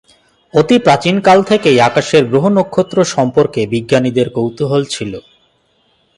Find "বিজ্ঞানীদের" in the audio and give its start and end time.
3.67-4.27